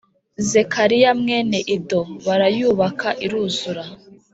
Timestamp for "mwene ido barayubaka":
1.21-3.07